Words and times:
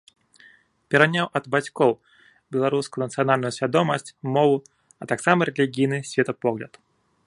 Пераняў 0.93 1.27
ад 1.39 1.45
бацькоў 1.55 1.91
беларускую 2.57 3.01
нацыянальную 3.05 3.53
свядомасць, 3.59 4.13
мову, 4.39 4.57
а 5.05 5.13
таксама 5.13 5.39
рэлігійны 5.51 5.97
светапогляд. 6.15 6.73